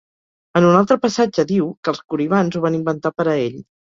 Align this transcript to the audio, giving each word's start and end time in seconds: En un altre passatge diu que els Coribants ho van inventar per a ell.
En 0.59 0.65
un 0.69 0.77
altre 0.77 0.97
passatge 1.03 1.45
diu 1.51 1.69
que 1.85 1.93
els 1.95 2.01
Coribants 2.13 2.57
ho 2.61 2.65
van 2.65 2.79
inventar 2.81 3.15
per 3.19 3.29
a 3.35 3.39
ell. 3.47 3.63